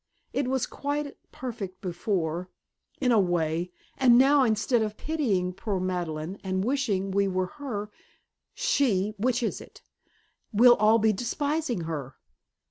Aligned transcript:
It 0.33 0.47
was 0.47 0.65
quite 0.65 1.15
perfect 1.31 1.79
before 1.79 2.49
in 2.99 3.11
a 3.11 3.19
way. 3.19 3.71
And 3.99 4.17
now 4.17 4.41
instead 4.41 4.81
of 4.81 4.97
pitying 4.97 5.53
poor 5.53 5.79
Madeleine 5.79 6.39
and 6.43 6.65
wishing 6.65 7.11
we 7.11 7.27
were 7.27 7.51
her 7.61 7.91
she 8.55 9.13
which 9.19 9.43
is 9.43 9.61
it? 9.61 9.83
we'll 10.51 10.73
all 10.77 10.97
be 10.97 11.13
despising 11.13 11.81
her!" 11.81 12.15